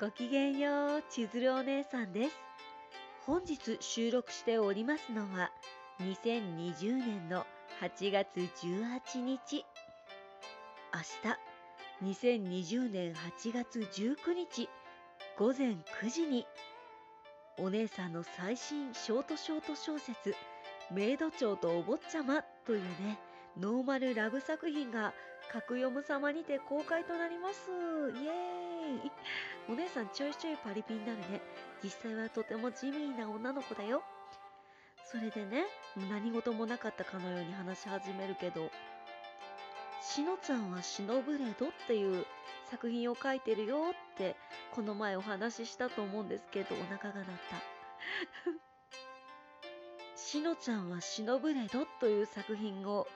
[0.00, 2.36] ごきげんよう、千鶴お姉さんです。
[3.26, 5.52] 本日収録しておりますのは、
[6.00, 7.46] 2020年の
[7.80, 9.64] 8月18日。
[12.02, 14.68] 明日、2020年8月19日、
[15.38, 16.44] 午前9時に、
[17.56, 20.34] お姉さんの最新ショートショート小説、
[20.90, 23.20] メイド長とお坊ちゃまというね、
[23.56, 25.14] ノーマルラブ作品が
[25.52, 27.70] 格読む様にて公開となります。
[28.20, 28.73] イエーイ
[29.68, 31.40] お姉さんちょいちょいパリピになるね。
[31.82, 34.02] 実際はとても地味な女の子だよ。
[35.04, 35.64] それでね、
[36.10, 38.70] 何事もなかったかのように話し始めるけど、
[40.00, 42.26] しのちゃんはしのぶれどっていう
[42.70, 44.36] 作品を書いてるよって
[44.74, 47.56] この前お話ししたと思うんですけどお腹が鳴った。
[50.16, 53.06] しのちゃんはしのぶれどという作品を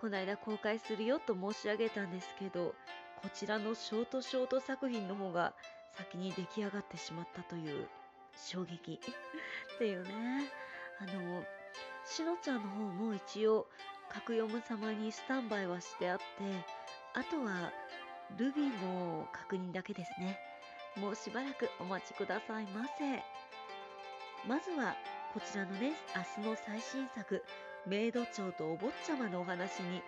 [0.00, 2.74] この間公開するよと申し上げたんですけど
[3.22, 5.54] こちらのショートショート作品の方が
[5.96, 7.88] 先に出来上がってしまったという
[8.36, 9.00] 衝撃。
[9.74, 10.50] っていうね。
[10.98, 11.44] あの
[12.04, 13.66] しのちゃんの方も一応
[14.08, 16.24] 格読む様にスタンバイはしてあって
[17.14, 17.70] あとは
[18.38, 20.38] ルビーの確認だけですね。
[20.96, 23.22] もうしばらくお待ちくださいませ。
[24.48, 24.96] まずは
[25.34, 25.92] こちらのね
[26.36, 27.44] 明日の最新作
[27.86, 30.02] メイド長とお坊ちゃまのお話に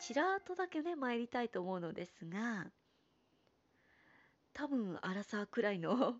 [0.00, 2.66] ちらっとだけね参りたいと思うのですが
[4.54, 6.14] 多分アラサーくらいの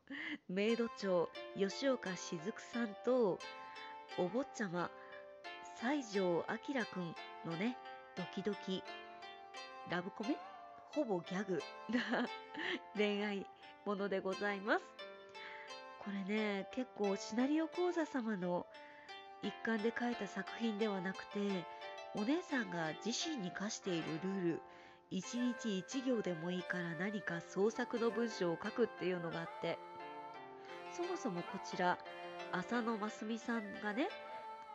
[0.48, 3.38] メイド長吉岡雫さんと
[4.18, 4.90] お坊ちゃま
[5.76, 7.14] 西条明くん
[7.50, 7.76] のね
[8.16, 8.82] ドキドキ
[9.90, 10.36] ラブコメ？
[10.92, 12.28] ほぼギャグな
[12.94, 13.46] 恋愛
[13.86, 14.84] ものでございます。
[16.00, 18.66] これね結構シナリオ講座様の
[19.42, 21.64] 一環で書いた作品ではなくて
[22.14, 24.60] お姉さんが自身に課しているルール
[25.10, 29.78] 一日一行でもいいから何か創作の文章を書くっていうのがあって
[30.92, 31.98] そもそもこちら
[32.52, 34.08] 浅野真澄さんがね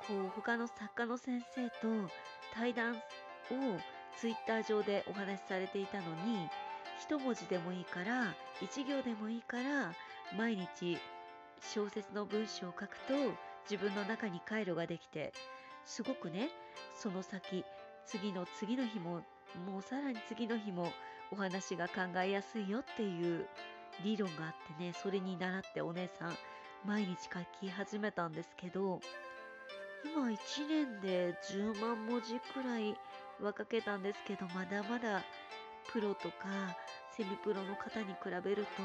[0.07, 2.09] こう他の作家の先生と
[2.53, 2.99] 対談を
[4.17, 6.49] ツイッター上でお話しされていたのに
[6.99, 9.93] 一文字でもいいから一行でもいいから
[10.37, 10.97] 毎日
[11.59, 13.13] 小説の文章を書くと
[13.69, 15.33] 自分の中に回路ができて
[15.85, 16.49] すごくね。
[16.95, 17.63] その先
[18.05, 19.21] 次の次の日も
[19.65, 20.91] もうさらに次の日も
[21.31, 23.47] お話が考えやすいよっていう
[24.03, 24.93] 理論があってね。
[24.93, 26.35] それに倣ってお姉さん
[26.85, 28.99] 毎日書き始めたんですけど
[30.05, 30.37] 今1
[30.67, 32.95] 年で10万文字くらい
[33.41, 35.23] は書けたんですけどまだまだ
[35.91, 36.77] プロとか
[37.17, 38.83] セミプロの方に比べると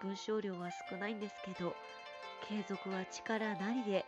[0.00, 1.74] 文章量は少ないんですけど
[2.48, 4.06] 継続は力なりで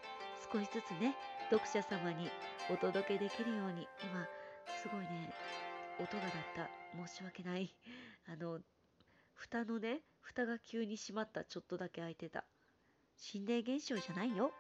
[0.50, 1.14] 少しずつね
[1.50, 2.30] 読者様に
[2.70, 4.26] お届けできるように今
[4.82, 5.32] すごいね
[5.98, 6.70] 音が鳴った。
[7.08, 7.74] 申し訳ない。
[8.28, 8.60] あの
[9.34, 11.44] 蓋のね蓋が急に閉まった。
[11.44, 12.44] ちょっとだけ開いてた。
[13.16, 14.52] 心霊現象じゃないよ。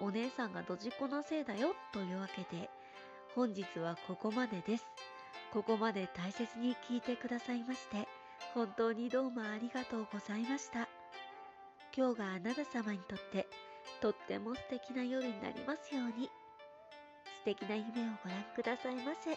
[0.00, 1.74] お姉さんがドジっ子のせいだよ。
[1.92, 2.70] というわけで
[3.34, 4.86] 本日はここまでです。
[5.52, 8.08] ここまで大切に聞いてくださいまして
[8.52, 10.88] 本当にどうもありがとうございました。
[11.96, 13.48] 今日があなた様にとって
[14.00, 16.30] とっても素敵な夜になりますように。
[17.38, 19.36] 素敵な夢をご覧くださいませ。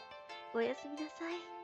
[0.54, 1.59] おやすみなさい。